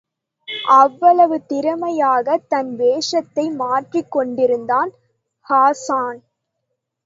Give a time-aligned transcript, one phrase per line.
[0.75, 4.91] அவ்வளவு திறமையாகத் தன் வேஷத்தை மாற்றிக் கொண்டிருந்தான்
[5.47, 6.21] ஹாஸான்.